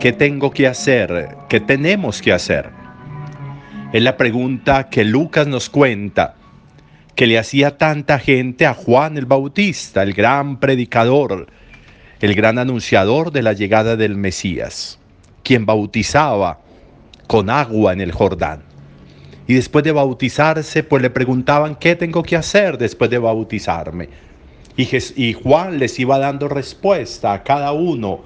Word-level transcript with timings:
¿Qué 0.00 0.12
tengo 0.12 0.50
que 0.50 0.66
hacer? 0.66 1.36
¿Qué 1.48 1.58
tenemos 1.58 2.20
que 2.20 2.32
hacer? 2.32 2.70
Es 3.92 4.02
la 4.02 4.16
pregunta 4.16 4.90
que 4.90 5.04
Lucas 5.04 5.46
nos 5.46 5.70
cuenta, 5.70 6.34
que 7.14 7.26
le 7.26 7.38
hacía 7.38 7.78
tanta 7.78 8.18
gente 8.18 8.66
a 8.66 8.74
Juan 8.74 9.16
el 9.16 9.24
Bautista, 9.24 10.02
el 10.02 10.12
gran 10.12 10.60
predicador, 10.60 11.46
el 12.20 12.34
gran 12.34 12.58
anunciador 12.58 13.32
de 13.32 13.42
la 13.42 13.54
llegada 13.54 13.96
del 13.96 14.16
Mesías, 14.16 14.98
quien 15.42 15.64
bautizaba 15.64 16.60
con 17.26 17.48
agua 17.48 17.94
en 17.94 18.02
el 18.02 18.12
Jordán. 18.12 18.62
Y 19.46 19.54
después 19.54 19.82
de 19.82 19.92
bautizarse, 19.92 20.82
pues 20.82 21.00
le 21.02 21.10
preguntaban, 21.10 21.74
¿qué 21.74 21.96
tengo 21.96 22.22
que 22.22 22.36
hacer 22.36 22.76
después 22.76 23.10
de 23.10 23.18
bautizarme? 23.18 24.10
Y, 24.76 25.32
Juan 25.32 25.78
les 25.78 25.98
iba 25.98 26.18
dando 26.18 26.48
respuesta 26.48 27.32
a 27.32 27.42
cada 27.42 27.72
uno 27.72 28.20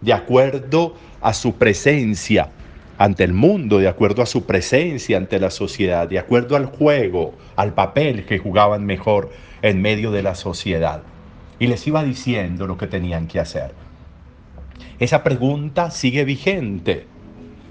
de 0.00 0.12
acuerdo 0.12 0.96
a 1.22 1.32
su 1.32 1.54
presencia 1.54 2.50
ante 2.98 3.24
el 3.24 3.32
mundo, 3.32 3.78
de 3.78 3.88
acuerdo 3.88 4.22
a 4.22 4.26
su 4.26 4.44
presencia 4.44 5.16
ante 5.16 5.40
la 5.40 5.50
sociedad, 5.50 6.08
de 6.08 6.18
acuerdo 6.18 6.56
al 6.56 6.66
juego, 6.66 7.34
al 7.56 7.74
papel 7.74 8.26
que 8.26 8.38
jugaban 8.38 8.84
mejor 8.84 9.30
en 9.62 9.80
medio 9.80 10.10
de 10.10 10.22
la 10.22 10.34
sociedad. 10.34 11.02
Y 11.58 11.66
les 11.66 11.86
iba 11.86 12.04
diciendo 12.04 12.66
lo 12.66 12.76
que 12.76 12.86
tenían 12.86 13.26
que 13.26 13.40
hacer. 13.40 13.72
Esa 14.98 15.22
pregunta 15.24 15.90
sigue 15.90 16.24
vigente 16.24 17.06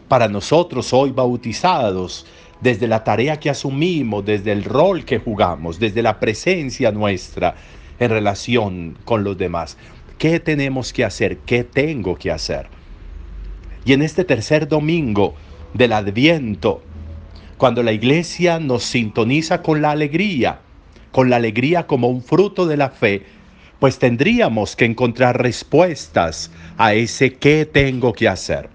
para 0.07 0.27
nosotros 0.27 0.91
hoy 0.91 1.11
bautizados, 1.11 2.25
desde 2.59 2.87
la 2.87 3.03
tarea 3.03 3.39
que 3.39 3.49
asumimos, 3.49 4.25
desde 4.25 4.51
el 4.51 4.63
rol 4.63 5.05
que 5.05 5.19
jugamos, 5.19 5.79
desde 5.79 6.01
la 6.01 6.19
presencia 6.19 6.91
nuestra 6.91 7.55
en 7.99 8.09
relación 8.09 8.97
con 9.03 9.23
los 9.23 9.37
demás. 9.37 9.77
¿Qué 10.17 10.39
tenemos 10.39 10.93
que 10.93 11.05
hacer? 11.05 11.37
¿Qué 11.39 11.63
tengo 11.63 12.15
que 12.15 12.31
hacer? 12.31 12.67
Y 13.83 13.93
en 13.93 14.03
este 14.03 14.23
tercer 14.23 14.67
domingo 14.67 15.33
del 15.73 15.93
Adviento, 15.93 16.83
cuando 17.57 17.81
la 17.81 17.91
iglesia 17.91 18.59
nos 18.59 18.83
sintoniza 18.83 19.63
con 19.63 19.81
la 19.81 19.91
alegría, 19.91 20.59
con 21.11 21.29
la 21.29 21.37
alegría 21.37 21.87
como 21.87 22.07
un 22.07 22.21
fruto 22.23 22.67
de 22.67 22.77
la 22.77 22.89
fe, 22.89 23.23
pues 23.79 23.97
tendríamos 23.97 24.75
que 24.75 24.85
encontrar 24.85 25.41
respuestas 25.41 26.51
a 26.77 26.93
ese 26.93 27.33
qué 27.33 27.65
tengo 27.65 28.13
que 28.13 28.27
hacer. 28.27 28.69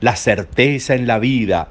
La 0.00 0.16
certeza 0.16 0.94
en 0.94 1.06
la 1.06 1.18
vida 1.18 1.70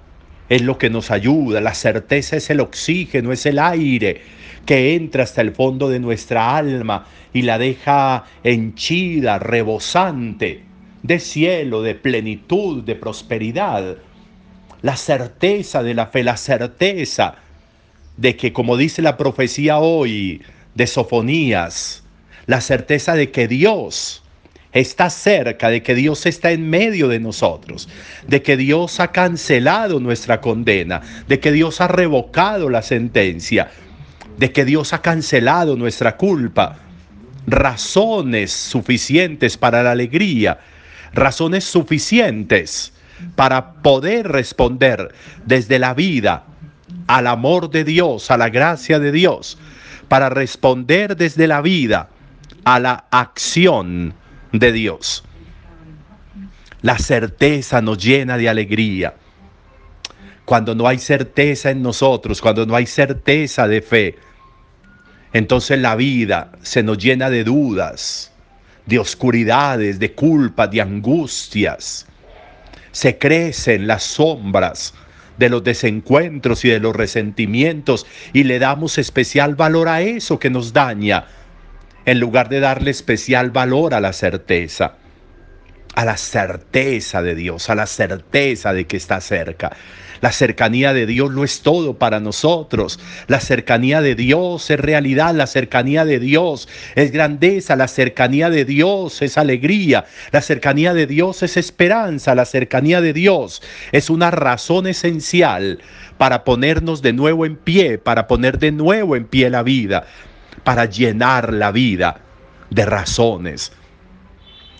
es 0.49 0.63
lo 0.63 0.79
que 0.79 0.89
nos 0.89 1.11
ayuda, 1.11 1.61
la 1.61 1.75
certeza 1.75 2.37
es 2.37 2.49
el 2.49 2.59
oxígeno, 2.59 3.31
es 3.31 3.45
el 3.45 3.59
aire 3.59 4.21
que 4.65 4.95
entra 4.95 5.23
hasta 5.23 5.41
el 5.41 5.51
fondo 5.51 5.89
de 5.89 5.99
nuestra 5.99 6.55
alma 6.55 7.05
y 7.31 7.43
la 7.43 7.59
deja 7.59 8.23
henchida, 8.43 9.37
rebosante 9.37 10.72
de 11.03 11.19
cielo, 11.19 11.83
de 11.83 11.95
plenitud, 11.95 12.83
de 12.83 12.95
prosperidad. 12.95 13.97
La 14.81 14.97
certeza 14.97 15.83
de 15.83 15.93
la 15.93 16.07
fe, 16.07 16.23
la 16.23 16.37
certeza 16.37 17.35
de 18.17 18.35
que, 18.35 18.51
como 18.51 18.77
dice 18.77 19.01
la 19.01 19.17
profecía 19.17 19.77
hoy 19.79 20.41
de 20.75 20.87
Sofonías, 20.87 22.03
la 22.45 22.61
certeza 22.61 23.15
de 23.15 23.31
que 23.31 23.47
Dios 23.47 24.23
está 24.71 25.09
cerca, 25.09 25.69
de 25.69 25.83
que 25.83 25.95
Dios 25.95 26.25
está 26.25 26.51
en 26.51 26.69
medio 26.69 27.07
de 27.07 27.19
nosotros, 27.19 27.87
de 28.27 28.41
que 28.41 28.57
Dios 28.57 28.99
ha 28.99 29.11
cancelado 29.11 29.99
nuestra 29.99 30.41
condena, 30.41 31.01
de 31.27 31.39
que 31.39 31.51
Dios 31.51 31.79
ha 31.79 31.87
revocado 31.87 32.69
la 32.69 32.81
sentencia, 32.81 33.69
de 34.37 34.51
que 34.51 34.65
Dios 34.65 34.93
ha 34.93 35.01
cancelado 35.01 35.75
nuestra 35.75 36.17
culpa. 36.17 36.79
Razones 37.45 38.51
suficientes 38.51 39.57
para 39.57 39.83
la 39.83 39.91
alegría, 39.91 40.59
razones 41.13 41.63
suficientes 41.63 42.93
para 43.35 43.73
poder 43.81 44.27
responder 44.27 45.13
desde 45.45 45.79
la 45.79 45.93
vida 45.93 46.43
al 47.07 47.27
amor 47.27 47.69
de 47.69 47.83
Dios, 47.83 48.31
a 48.31 48.37
la 48.37 48.49
gracia 48.49 48.99
de 48.99 49.11
Dios, 49.11 49.57
para 50.07 50.29
responder 50.29 51.15
desde 51.15 51.47
la 51.47 51.61
vida 51.61 52.09
a 52.65 52.79
la 52.79 53.05
acción 53.11 54.13
de 54.51 54.71
Dios. 54.71 55.23
La 56.81 56.97
certeza 56.97 57.81
nos 57.81 57.97
llena 57.97 58.37
de 58.37 58.49
alegría. 58.49 59.15
Cuando 60.45 60.75
no 60.75 60.87
hay 60.87 60.99
certeza 60.99 61.71
en 61.71 61.81
nosotros, 61.81 62.41
cuando 62.41 62.65
no 62.65 62.75
hay 62.75 62.85
certeza 62.85 63.67
de 63.67 63.81
fe, 63.81 64.17
entonces 65.31 65.79
la 65.79 65.95
vida 65.95 66.51
se 66.61 66.83
nos 66.83 66.97
llena 66.97 67.29
de 67.29 67.43
dudas, 67.43 68.32
de 68.85 68.99
oscuridades, 68.99 69.99
de 69.99 70.13
culpa, 70.13 70.67
de 70.67 70.81
angustias. 70.81 72.05
Se 72.91 73.17
crecen 73.17 73.87
las 73.87 74.03
sombras 74.03 74.93
de 75.37 75.49
los 75.49 75.63
desencuentros 75.63 76.63
y 76.65 76.69
de 76.69 76.79
los 76.79 76.95
resentimientos 76.95 78.05
y 78.33 78.43
le 78.43 78.59
damos 78.59 78.97
especial 78.97 79.55
valor 79.55 79.87
a 79.87 80.01
eso 80.01 80.39
que 80.39 80.49
nos 80.49 80.73
daña 80.73 81.25
en 82.05 82.19
lugar 82.19 82.49
de 82.49 82.59
darle 82.59 82.91
especial 82.91 83.51
valor 83.51 83.93
a 83.93 84.01
la 84.01 84.13
certeza, 84.13 84.97
a 85.95 86.05
la 86.05 86.17
certeza 86.17 87.21
de 87.21 87.35
Dios, 87.35 87.69
a 87.69 87.75
la 87.75 87.85
certeza 87.85 88.73
de 88.73 88.85
que 88.85 88.97
está 88.97 89.21
cerca. 89.21 89.75
La 90.21 90.31
cercanía 90.31 90.93
de 90.93 91.05
Dios 91.05 91.31
no 91.31 91.43
es 91.43 91.61
todo 91.61 91.97
para 91.97 92.21
nosotros. 92.21 92.99
La 93.27 93.41
cercanía 93.41 94.01
de 94.01 94.15
Dios 94.15 94.69
es 94.69 94.79
realidad, 94.79 95.35
la 95.35 95.47
cercanía 95.47 96.05
de 96.05 96.19
Dios 96.19 96.69
es 96.95 97.11
grandeza, 97.11 97.75
la 97.75 97.89
cercanía 97.89 98.49
de 98.49 98.63
Dios 98.63 99.21
es 99.21 99.37
alegría, 99.37 100.05
la 100.31 100.41
cercanía 100.41 100.93
de 100.93 101.07
Dios 101.07 101.43
es 101.43 101.57
esperanza, 101.57 102.35
la 102.35 102.45
cercanía 102.45 103.01
de 103.01 103.11
Dios 103.11 103.61
es 103.91 104.09
una 104.09 104.31
razón 104.31 104.87
esencial 104.87 105.79
para 106.17 106.45
ponernos 106.45 107.01
de 107.01 107.11
nuevo 107.11 107.45
en 107.45 107.57
pie, 107.57 107.97
para 107.97 108.27
poner 108.27 108.59
de 108.59 108.71
nuevo 108.71 109.17
en 109.17 109.25
pie 109.25 109.49
la 109.49 109.61
vida 109.61 110.05
para 110.63 110.85
llenar 110.85 111.53
la 111.53 111.71
vida 111.71 112.21
de 112.69 112.85
razones. 112.85 113.71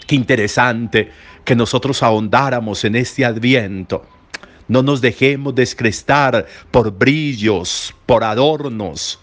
Qué 0.05 0.15
interesante 0.15 1.11
que 1.43 1.55
nosotros 1.55 2.03
ahondáramos 2.03 2.83
en 2.85 2.95
este 2.95 3.25
adviento. 3.25 4.05
No 4.67 4.81
nos 4.81 5.01
dejemos 5.01 5.55
descrestar 5.55 6.45
por 6.71 6.91
brillos, 6.91 7.93
por 8.05 8.23
adornos. 8.23 9.19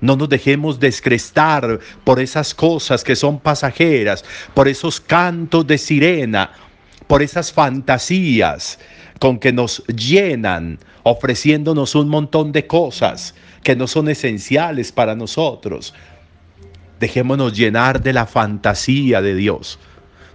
No 0.00 0.16
nos 0.16 0.28
dejemos 0.28 0.78
descrestar 0.78 1.80
por 2.04 2.20
esas 2.20 2.54
cosas 2.54 3.02
que 3.02 3.16
son 3.16 3.40
pasajeras, 3.40 4.24
por 4.52 4.68
esos 4.68 5.00
cantos 5.00 5.66
de 5.66 5.78
sirena, 5.78 6.52
por 7.06 7.22
esas 7.22 7.52
fantasías 7.52 8.78
con 9.18 9.38
que 9.38 9.52
nos 9.52 9.82
llenan, 9.86 10.78
ofreciéndonos 11.02 11.94
un 11.94 12.08
montón 12.08 12.52
de 12.52 12.66
cosas 12.66 13.34
que 13.62 13.76
no 13.76 13.86
son 13.86 14.08
esenciales 14.08 14.92
para 14.92 15.14
nosotros. 15.14 15.94
Dejémonos 17.00 17.56
llenar 17.56 18.02
de 18.02 18.12
la 18.12 18.26
fantasía 18.26 19.22
de 19.22 19.34
Dios. 19.34 19.78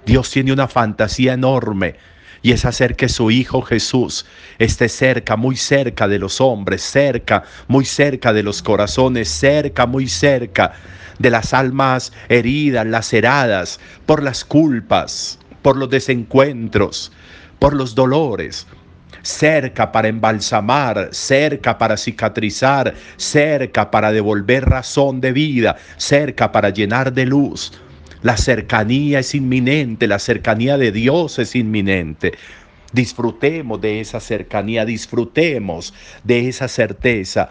Dios 0.06 0.32
tiene 0.32 0.52
una 0.52 0.68
fantasía 0.68 1.34
enorme 1.34 1.96
y 2.42 2.54
es 2.54 2.66
hacer 2.66 2.96
que 2.96 3.08
su 3.08 3.30
Hijo 3.30 3.62
Jesús 3.62 4.26
esté 4.58 4.90
cerca, 4.90 5.36
muy 5.36 5.56
cerca 5.56 6.08
de 6.08 6.18
los 6.18 6.42
hombres, 6.42 6.82
cerca, 6.82 7.44
muy 7.68 7.86
cerca 7.86 8.34
de 8.34 8.44
los 8.44 8.64
corazones, 8.64 9.30
cerca, 9.30 9.86
muy 9.86 10.08
cerca 10.08 10.74
de 11.20 11.30
las 11.30 11.54
almas 11.54 12.12
heridas, 12.30 12.88
laceradas 12.88 13.80
por 14.08 14.24
las 14.24 14.44
culpas, 14.44 15.38
por 15.62 15.78
los 15.78 15.90
desencuentros, 15.90 17.12
por 17.60 17.74
los 17.76 17.94
dolores 17.94 18.66
cerca 19.24 19.92
para 19.92 20.08
embalsamar, 20.08 21.10
cerca 21.12 21.78
para 21.78 21.96
cicatrizar, 21.96 22.96
cerca 23.18 23.92
para 23.92 24.12
devolver 24.12 24.68
razón 24.68 25.22
de 25.22 25.32
vida, 25.32 25.76
cerca 25.98 26.52
para 26.52 26.70
llenar 26.70 27.14
de 27.14 27.28
luz. 27.28 27.72
La 28.24 28.38
cercanía 28.38 29.20
es 29.20 29.34
inminente, 29.34 30.08
la 30.08 30.20
cercanía 30.20 30.78
de 30.78 30.92
Dios 30.92 31.40
es 31.40 31.56
inminente. 31.56 32.34
Disfrutemos 32.94 33.82
de 33.82 34.00
esa 34.00 34.20
cercanía, 34.20 34.86
disfrutemos 34.86 35.94
de 36.24 36.48
esa 36.48 36.68
certeza. 36.68 37.50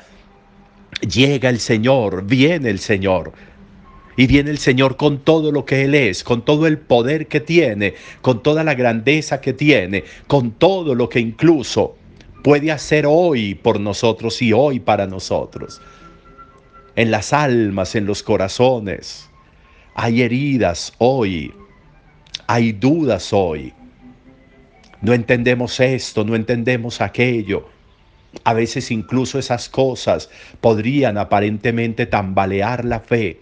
Llega 1.01 1.49
el 1.49 1.59
Señor, 1.59 2.25
viene 2.25 2.71
el 2.71 2.79
Señor. 2.79 3.33
Y 4.17 4.27
viene 4.27 4.51
el 4.51 4.59
Señor 4.59 4.97
con 4.97 5.21
todo 5.21 5.51
lo 5.51 5.65
que 5.65 5.85
Él 5.85 5.95
es, 5.95 6.23
con 6.23 6.45
todo 6.45 6.67
el 6.67 6.79
poder 6.79 7.27
que 7.27 7.41
tiene, 7.41 7.95
con 8.21 8.43
toda 8.43 8.63
la 8.63 8.75
grandeza 8.75 9.41
que 9.41 9.55
tiene, 9.55 10.05
con 10.27 10.53
todo 10.53 10.95
lo 10.95 11.09
que 11.09 11.21
incluso 11.21 11.97
puede 12.45 12.71
hacer 12.71 13.07
hoy 13.09 13.55
por 13.55 13.81
nosotros 13.81 14.43
y 14.43 14.53
hoy 14.53 14.79
para 14.79 15.07
nosotros. 15.07 15.81
En 16.97 17.11
las 17.11 17.33
almas, 17.33 17.95
en 17.95 18.05
los 18.05 18.23
corazones, 18.23 19.30
hay 20.02 20.23
heridas 20.23 20.94
hoy, 20.99 21.52
hay 22.47 22.73
dudas 22.73 23.32
hoy. 23.32 23.73
No 25.02 25.12
entendemos 25.12 25.79
esto, 25.81 26.25
no 26.25 26.35
entendemos 26.35 27.00
aquello. 27.00 27.69
A 28.44 28.55
veces 28.55 28.91
incluso 28.91 29.38
esas 29.38 29.69
cosas 29.69 30.31
podrían 30.61 31.19
aparentemente 31.19 32.06
tambalear 32.06 32.85
la 32.85 33.00
fe 33.00 33.41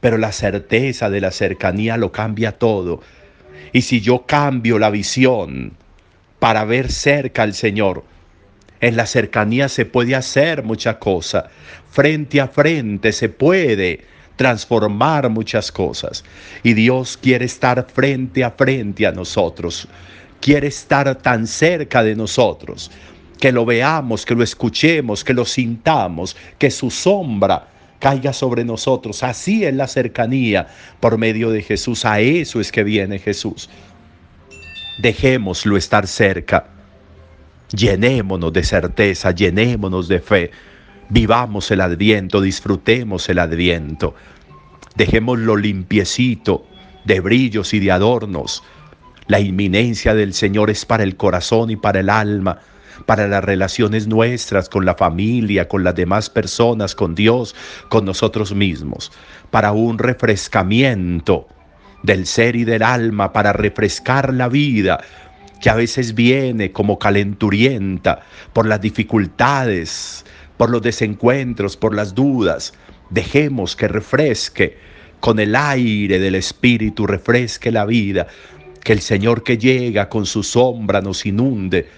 pero 0.00 0.18
la 0.18 0.30
certeza 0.30 1.10
de 1.10 1.20
la 1.20 1.32
cercanía 1.32 1.96
lo 1.96 2.12
cambia 2.12 2.52
todo. 2.52 3.00
Y 3.72 3.82
si 3.82 4.00
yo 4.00 4.24
cambio 4.24 4.78
la 4.78 4.90
visión 4.90 5.72
para 6.38 6.64
ver 6.64 6.92
cerca 6.92 7.42
al 7.42 7.54
Señor, 7.54 8.04
en 8.80 8.94
la 8.94 9.06
cercanía 9.06 9.68
se 9.68 9.84
puede 9.84 10.14
hacer 10.14 10.62
mucha 10.62 11.00
cosa. 11.00 11.48
Frente 11.90 12.40
a 12.40 12.46
frente 12.46 13.10
se 13.10 13.28
puede 13.28 14.04
transformar 14.36 15.28
muchas 15.28 15.72
cosas. 15.72 16.24
Y 16.62 16.74
Dios 16.74 17.16
quiere 17.16 17.46
estar 17.46 17.86
frente 17.92 18.44
a 18.44 18.50
frente 18.50 19.06
a 19.06 19.12
nosotros. 19.12 19.88
Quiere 20.40 20.68
estar 20.68 21.14
tan 21.16 21.46
cerca 21.46 22.02
de 22.02 22.14
nosotros. 22.14 22.90
Que 23.40 23.52
lo 23.52 23.64
veamos, 23.64 24.24
que 24.24 24.34
lo 24.34 24.42
escuchemos, 24.42 25.24
que 25.24 25.34
lo 25.34 25.44
sintamos, 25.44 26.36
que 26.58 26.70
su 26.70 26.90
sombra 26.90 27.68
caiga 27.98 28.32
sobre 28.32 28.64
nosotros. 28.64 29.22
Así 29.22 29.64
es 29.64 29.74
la 29.74 29.86
cercanía 29.88 30.68
por 31.00 31.18
medio 31.18 31.50
de 31.50 31.62
Jesús. 31.62 32.04
A 32.04 32.20
eso 32.20 32.60
es 32.60 32.70
que 32.70 32.84
viene 32.84 33.18
Jesús. 33.18 33.68
Dejémoslo 34.98 35.76
estar 35.76 36.06
cerca. 36.06 36.68
Llenémonos 37.74 38.52
de 38.52 38.62
certeza, 38.62 39.32
llenémonos 39.32 40.08
de 40.08 40.20
fe. 40.20 40.50
Vivamos 41.08 41.70
el 41.70 41.80
adviento, 41.80 42.40
disfrutemos 42.40 43.28
el 43.28 43.38
adviento. 43.38 44.14
Dejémoslo 44.96 45.56
limpiecito 45.56 46.66
de 47.04 47.20
brillos 47.20 47.74
y 47.74 47.80
de 47.80 47.92
adornos. 47.92 48.62
La 49.28 49.40
inminencia 49.40 50.14
del 50.14 50.34
Señor 50.34 50.70
es 50.70 50.84
para 50.84 51.04
el 51.04 51.16
corazón 51.16 51.70
y 51.70 51.76
para 51.76 52.00
el 52.00 52.10
alma 52.10 52.60
para 53.04 53.28
las 53.28 53.44
relaciones 53.44 54.06
nuestras 54.06 54.68
con 54.68 54.86
la 54.86 54.94
familia, 54.94 55.68
con 55.68 55.84
las 55.84 55.94
demás 55.94 56.30
personas, 56.30 56.94
con 56.94 57.14
Dios, 57.14 57.54
con 57.88 58.04
nosotros 58.04 58.54
mismos, 58.54 59.12
para 59.50 59.72
un 59.72 59.98
refrescamiento 59.98 61.46
del 62.02 62.26
ser 62.26 62.56
y 62.56 62.64
del 62.64 62.82
alma, 62.82 63.32
para 63.32 63.52
refrescar 63.52 64.32
la 64.32 64.48
vida 64.48 65.00
que 65.60 65.70
a 65.70 65.74
veces 65.74 66.14
viene 66.14 66.72
como 66.72 66.98
calenturienta 66.98 68.20
por 68.52 68.66
las 68.66 68.80
dificultades, 68.80 70.24
por 70.56 70.70
los 70.70 70.82
desencuentros, 70.82 71.76
por 71.76 71.94
las 71.94 72.14
dudas. 72.14 72.74
Dejemos 73.10 73.76
que 73.76 73.88
refresque 73.88 74.76
con 75.20 75.38
el 75.38 75.56
aire 75.56 76.18
del 76.18 76.34
Espíritu, 76.34 77.06
refresque 77.06 77.70
la 77.70 77.84
vida, 77.84 78.26
que 78.82 78.92
el 78.92 79.00
Señor 79.00 79.42
que 79.42 79.58
llega 79.58 80.08
con 80.08 80.26
su 80.26 80.42
sombra 80.42 81.00
nos 81.00 81.26
inunde 81.26 81.88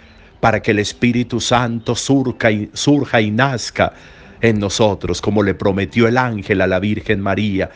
para 0.40 0.62
que 0.62 0.70
el 0.70 0.78
Espíritu 0.78 1.40
Santo 1.40 1.94
surja 1.94 2.50
y, 2.50 2.70
surja 2.72 3.20
y 3.20 3.30
nazca 3.30 3.92
en 4.40 4.58
nosotros, 4.60 5.20
como 5.20 5.42
le 5.42 5.54
prometió 5.54 6.06
el 6.06 6.16
ángel 6.16 6.60
a 6.60 6.66
la 6.66 6.78
Virgen 6.78 7.20
María, 7.20 7.70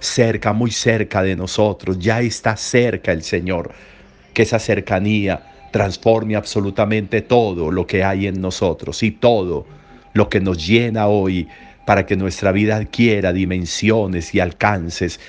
cerca, 0.00 0.52
muy 0.52 0.70
cerca 0.70 1.22
de 1.22 1.36
nosotros, 1.36 1.98
ya 1.98 2.20
está 2.20 2.56
cerca 2.56 3.12
el 3.12 3.22
Señor, 3.22 3.70
que 4.34 4.42
esa 4.42 4.58
cercanía 4.58 5.68
transforme 5.72 6.36
absolutamente 6.36 7.22
todo 7.22 7.70
lo 7.70 7.86
que 7.86 8.02
hay 8.02 8.26
en 8.26 8.40
nosotros 8.40 9.02
y 9.02 9.12
todo 9.12 9.66
lo 10.16 10.28
que 10.28 10.40
nos 10.40 10.66
llena 10.66 11.06
hoy 11.06 11.46
para 11.84 12.06
que 12.06 12.16
nuestra 12.16 12.50
vida 12.50 12.76
adquiera 12.76 13.32
dimensiones 13.32 14.34
y 14.34 14.40
alcances, 14.40 15.20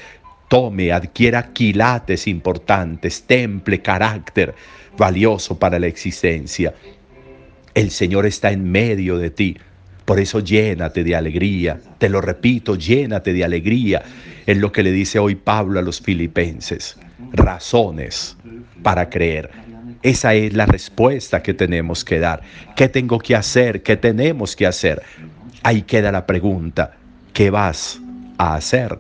tome, 0.48 0.92
adquiera 0.92 1.52
quilates 1.54 2.28
importantes, 2.28 3.24
temple, 3.24 3.82
carácter, 3.82 4.56
valioso 4.98 5.60
para 5.60 5.78
la 5.78 5.88
existencia. 5.88 6.74
El 7.74 7.92
Señor 7.92 8.26
está 8.26 8.52
en 8.52 8.72
medio 8.72 9.18
de 9.18 9.30
ti. 9.30 9.58
Por 10.06 10.20
eso 10.20 10.40
llénate 10.40 11.04
de 11.04 11.16
alegría. 11.16 11.80
Te 11.98 12.10
lo 12.10 12.22
repito, 12.22 12.76
llénate 12.76 13.34
de 13.34 13.44
alegría. 13.44 14.02
Es 14.46 14.58
lo 14.58 14.72
que 14.72 14.82
le 14.82 14.92
dice 14.92 15.20
hoy 15.20 15.36
Pablo 15.36 15.80
a 15.80 15.84
los 15.84 16.02
filipenses. 16.02 16.98
Razones 17.34 18.38
para 18.82 19.10
creer. 19.10 19.67
Esa 20.08 20.36
es 20.36 20.54
la 20.54 20.66
respuesta 20.66 21.44
que 21.44 21.54
tenemos 21.54 22.06
que 22.06 22.18
dar. 22.18 22.42
¿Qué 22.78 22.88
tengo 22.88 23.20
que 23.20 23.36
hacer? 23.36 23.84
¿Qué 23.84 23.98
tenemos 23.98 24.56
que 24.56 24.66
hacer? 24.66 25.04
Ahí 25.64 25.82
queda 25.82 26.14
la 26.14 26.26
pregunta. 26.26 26.94
¿Qué 27.34 27.50
vas 27.50 28.00
a 28.38 28.56
hacer? 28.56 28.98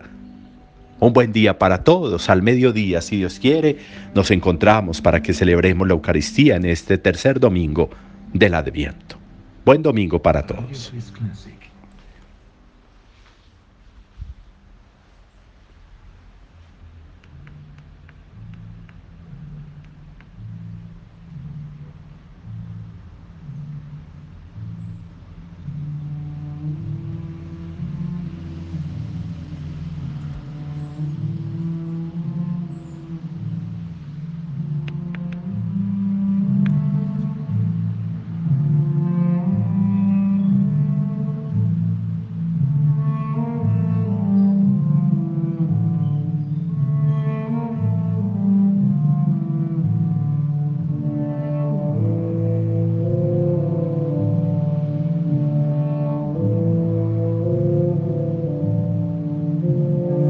Un 0.99 1.13
buen 1.13 1.31
día 1.31 1.57
para 1.57 1.85
todos. 1.85 2.29
Al 2.29 2.41
mediodía, 2.41 2.99
si 2.99 3.15
Dios 3.15 3.39
quiere, 3.39 3.77
nos 4.13 4.31
encontramos 4.31 4.99
para 4.99 5.21
que 5.21 5.33
celebremos 5.33 5.87
la 5.87 5.93
Eucaristía 5.93 6.57
en 6.57 6.65
este 6.65 6.97
tercer 6.97 7.39
domingo 7.39 7.89
del 8.33 8.53
Adviento. 8.53 9.15
Buen 9.63 9.81
domingo 9.83 10.21
para 10.21 10.45
todos. 10.45 10.91